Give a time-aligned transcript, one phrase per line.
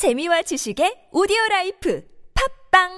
[0.00, 2.02] 재미와 지식의 오디오 life
[2.72, 2.88] 팟빵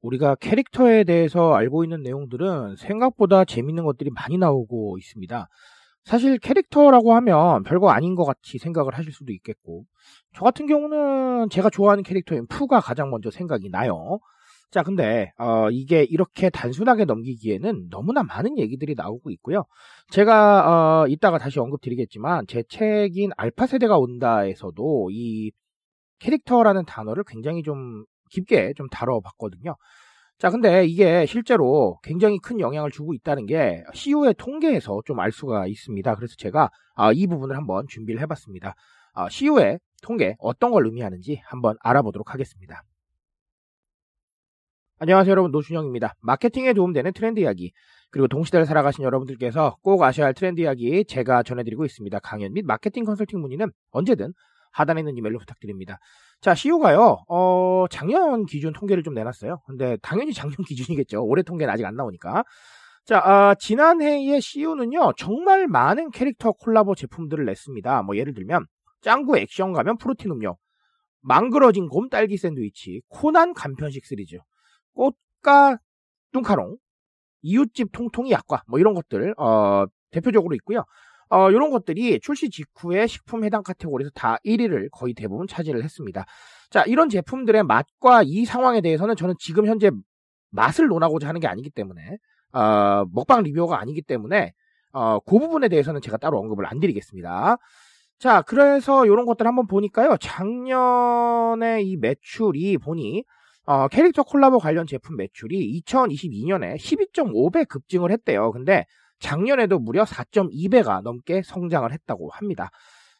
[0.00, 5.46] 우리가 캐릭터에 대해서 알고 있는 내용들은 생각보다 재밌는 것들이 많이 나오고 있습니다.
[6.04, 9.84] 사실 캐릭터라고 하면 별거 아닌 것 같이 생각을 하실 수도 있겠고,
[10.34, 14.18] 저 같은 경우는 제가 좋아하는 캐릭터인 푸가 가장 먼저 생각이 나요.
[14.70, 19.64] 자, 근데, 어, 이게 이렇게 단순하게 넘기기에는 너무나 많은 얘기들이 나오고 있고요.
[20.10, 25.50] 제가, 어, 이따가 다시 언급드리겠지만, 제 책인 알파 세대가 온다에서도 이
[26.20, 29.74] 캐릭터라는 단어를 굉장히 좀 깊게 좀 다뤄봤거든요.
[30.40, 35.66] 자, 근데 이게 실제로 굉장히 큰 영향을 주고 있다는 게 CU의 통계에서 좀 알 수가
[35.66, 36.14] 있습니다.
[36.14, 38.74] 그래서 제가 아, 이 부분을 한번 준비를 해봤습니다.
[39.12, 42.82] 아, CU의 통계 어떤 걸 의미하는지 한번 알아보도록 하겠습니다.
[44.98, 46.14] 안녕하세요 여러분 노준영입니다.
[46.20, 47.72] 마케팅에 도움되는 트렌드 이야기
[48.10, 52.18] 그리고 동시대를 살아가신 여러분들께서 꼭 아셔야 할 트렌드 이야기 제가 전해드리고 있습니다.
[52.20, 54.32] 강연 및 마케팅 컨설팅 문의는 언제든
[54.72, 55.98] 하단에 있는 이메일로 부탁드립니다.
[56.40, 59.60] 자, CU가요, 어, 작년 기준 통계를 좀 내놨어요.
[59.66, 61.24] 근데 당연히 작년 기준이겠죠.
[61.24, 62.44] 올해 통계는 아직 안 나오니까.
[63.04, 68.02] 자, 아, 지난해의 CU는요, 정말 많은 캐릭터 콜라보 제품들을 냈습니다.
[68.02, 68.66] 뭐, 예를 들면,
[69.00, 70.56] 짱구 액션 가면 프로틴 음료,
[71.22, 74.36] 망그러진 곰 딸기 샌드위치, 코난 간편식 시리즈,
[74.94, 75.78] 꽃가
[76.32, 76.76] 뚱카롱,
[77.42, 80.84] 이웃집 통통이 약과, 뭐, 이런 것들, 어, 대표적으로 있고요.
[81.30, 86.26] 어, 이런 것들이 출시 직후에 식품 해당 카테고리에서 다 1위를 거의 대부분 차지를 했습니다.
[86.70, 89.90] 자, 이런 제품들의 맛과 이 상황에 대해서는 저는 지금 현재
[90.50, 92.16] 맛을 논하고자 하는 게 아니기 때문에,
[92.52, 94.52] 어, 먹방 리뷰가 아니기 때문에,
[94.92, 97.56] 어, 그 부분에 대해서는 제가 따로 언급을 안 드리겠습니다.
[98.18, 100.16] 자, 그래서 이런 것들 한번 보니까요.
[100.18, 103.24] 작년에 이 매출이 보니,
[103.66, 108.50] 어, 캐릭터 콜라보 관련 제품 매출이 2022년에 12.5배 급증을 했대요.
[108.50, 108.84] 근데
[109.20, 112.70] 작년에도 무려 4.2배가 넘게 성장을 했다고 합니다.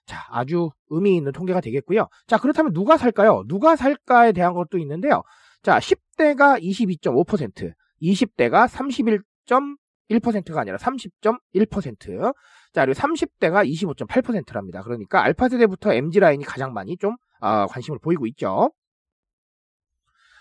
[0.07, 2.09] 자, 아주 의미 있는 통계가 되겠고요.
[2.27, 3.45] 자, 그렇다면 누가 살까요?
[3.47, 5.23] 누가 살까에 대한 것도 있는데요.
[5.63, 7.73] 자, 10대가 22.5%,
[8.03, 12.35] 20대가 31.1%가 아니라 30.1%,
[12.73, 14.83] 자, 그리고 30대가 25.8%랍니다.
[14.83, 18.73] 그러니까 알파 세대부터 MG 라인이 가장 많이 좀 어, 관심을 보이고 있죠.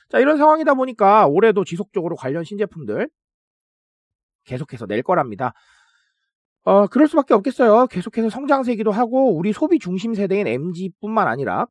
[0.09, 3.09] 자, 이런 상황이다 보니까 올해도 지속적으로 관련 신제품들
[4.45, 5.53] 계속해서 낼 거랍니다.
[6.63, 7.87] 어, 그럴 수밖에 없겠어요.
[7.87, 11.67] 계속해서 성장세기도 하고 우리 소비 중심 세대인 MG뿐만 아니라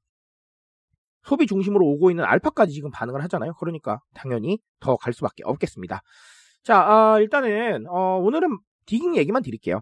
[1.25, 3.55] 소비 중심으로 오고 있는 알파까지 지금 반응을 하잖아요.
[3.55, 6.03] 그러니까 당연히 더 갈 수밖에 없겠습니다.
[6.62, 9.81] 자, 어, 일단은 어, 오늘은 digging 얘기만 드릴게요.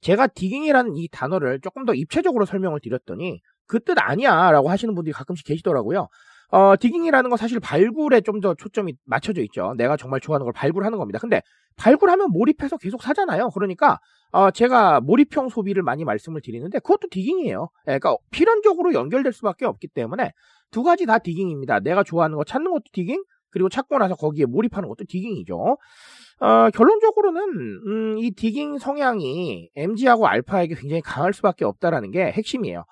[0.00, 5.12] 제가 digging이라는 이 단어를 조금 더 입체적으로 설명을 드렸더니 그 뜻 아니야 라고 하시는 분들이
[5.12, 6.08] 가끔씩 계시더라고요.
[6.50, 9.74] 어, digging이라는 건 사실 발굴에 좀 더 초점이 맞춰져 있죠.
[9.76, 11.18] 내가 정말 좋아하는 걸 발굴하는 겁니다.
[11.18, 11.40] 근데
[11.76, 13.48] 발굴하면 몰입해서 계속 사잖아요.
[13.50, 13.98] 그러니까
[14.30, 17.68] 어, 제가 몰입형 소비를 많이 말씀을 드리는데 그것도 digging이에요.
[17.88, 20.32] 예, 그러니까 필연적으로 연결될 수밖에 없기 때문에
[20.70, 21.80] 두 가지 다 디깅입니다.
[21.80, 25.78] 내가 좋아하는 거 찾는 것도 디깅, 그리고 찾고 나서 거기에 몰입하는 것도 디깅이죠.
[26.40, 27.42] 어, 결론적으로는
[27.86, 32.84] 음, 이 디깅 성향이 MG하고 알파에게 굉장히 강할 수밖에 없다라는 게 핵심이에요.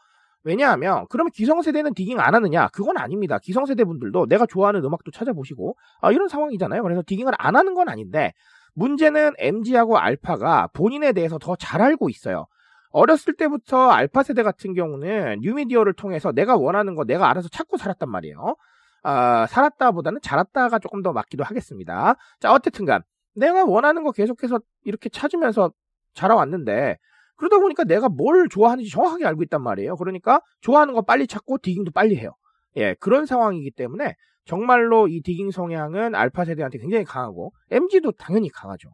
[0.45, 2.69] 왜냐하면 그러면 기성세대는 디깅 안 하느냐?
[2.69, 3.39] 그건 아닙니다.
[3.39, 6.83] 기성세대 분들도 내가 좋아하는 음악도 찾아보시고 아, 이런 상황이잖아요.
[6.83, 8.33] 그래서 디깅을 안 하는 건 아닌데
[8.75, 12.47] 문제는 MG하고 알파가 본인에 대해서 더 잘 알고 있어요.
[12.91, 18.09] 어렸을 때부터 알파 세대 같은 경우는 뉴미디어를 통해서 내가 원하는 거 내가 알아서 찾고 살았단
[18.09, 18.57] 말이에요.
[19.03, 22.15] 아, 살았다보다는 자랐다가 조금 더 맞기도 하겠습니다.
[22.41, 23.03] 자, 어쨌든간
[23.35, 25.73] 내가 원하는 거 계속해서 이렇게 찾으면서
[26.15, 26.99] 자라왔는데
[27.37, 29.97] 그러다 보니까 내가 뭘 좋아하는지 정확하게 알고 있단 말이에요.
[29.97, 32.31] 그러니까 좋아하는 거 빨리 찾고 디깅도 빨리 해요.
[32.77, 34.15] 예, 그런 상황이기 때문에
[34.45, 38.89] 정말로 이 디깅 성향은 알파 세대한테 굉장히 강하고 MG도 당연히 강하죠.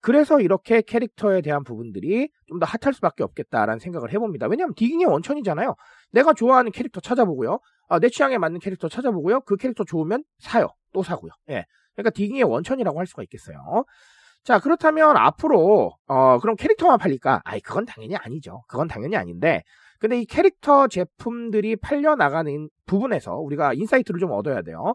[0.00, 4.46] 그래서 이렇게 캐릭터에 대한 부분들이 좀 더 핫할 수밖에 없겠다라는 생각을 해봅니다.
[4.46, 5.74] 왜냐하면 digging의 원천이잖아요.
[6.12, 7.58] 내가 좋아하는 캐릭터 찾아보고요.
[7.88, 9.40] 아, 내 취향에 맞는 캐릭터 찾아보고요.
[9.40, 10.68] 그 캐릭터 좋으면 사요.
[10.92, 11.32] 또 사고요.
[11.50, 11.64] 예.
[11.94, 13.84] 그러니까 digging의 원천이라고 할 수가 있겠어요.
[14.46, 17.42] 자, 그렇다면 앞으로, 어, 그럼 캐릭터만 팔릴까?
[17.44, 18.62] 아이, 그건 당연히 아니죠.
[18.68, 19.64] 그건 당연히 아닌데,
[19.98, 24.94] 근데 이 캐릭터 제품들이 팔려나가는 부분에서 우리가 insight를 좀 얻어야 돼요.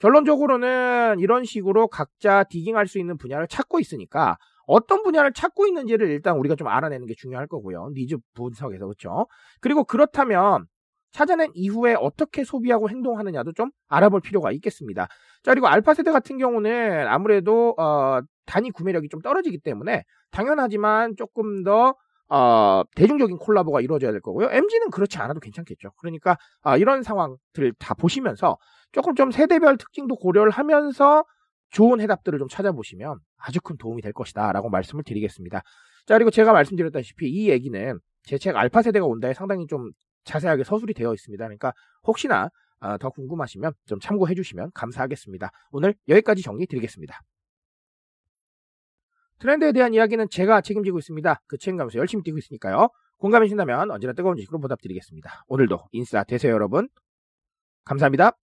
[0.00, 4.36] 결론적으로는 이런 식으로 각자 디깅할 수 있는 분야를 찾고 있으니까
[4.66, 7.90] 어떤 분야를 찾고 있는지를 일단 우리가 좀 알아내는 게 중요할 거고요.
[7.94, 9.28] 니즈 분석에서 그렇죠.
[9.60, 10.66] 그리고 그렇다면
[11.12, 15.08] 찾아낸 이후에 어떻게 소비하고 행동하느냐도 좀 알아볼 필요가 있겠습니다.
[15.42, 21.64] 자 그리고 알파 세대 같은 경우는 아무래도 어, 단위 구매력이 좀 떨어지기 때문에 당연하지만 조금
[21.64, 21.94] 더
[22.30, 24.48] 어, 대중적인 콜라보가 이루어져야 될 거고요.
[24.50, 25.92] MG는 그렇지 않아도 괜찮겠죠.
[25.98, 28.58] 그러니까 아, 이런 상황들을 다 보시면서
[28.92, 31.24] 조금 좀 세대별 특징도 고려를 하면서
[31.70, 35.62] 좋은 해답들을 좀 찾아보시면 아주 큰 도움이 될 것이다 라고 말씀을 드리겠습니다.
[36.06, 39.90] 자 그리고 제가 말씀드렸다시피 이 얘기는 제 책 알파 세대가 온다에 상당히 좀
[40.28, 41.42] 자세하게 서술이 되어 있습니다.
[41.44, 41.72] 그러니까
[42.04, 45.50] 혹시나 아, 더 궁금하시면 좀 참고해 주시면 감사하겠습니다.
[45.72, 47.20] 오늘 여기까지 정리 드리겠습니다.
[49.40, 51.42] 트렌드에 대한 이야기는 제가 책임지고 있습니다.
[51.46, 52.88] 그 책임감에서 열심히 뛰고 있으니까요.
[53.18, 55.44] 공감해주신다면 언제나 뜨거운 지식으로 보답드리겠습니다.
[55.48, 56.88] 오늘도 인싸 되세요 여러분.
[57.84, 58.47] 감사합니다.